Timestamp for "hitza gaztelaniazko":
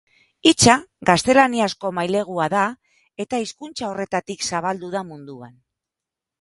0.51-1.91